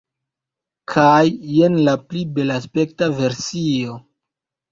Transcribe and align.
Kaj 0.93 1.25
jen 1.57 1.75
la 1.89 1.93
pli 2.07 2.23
belaspekta 2.39 3.11
versio 3.19 4.01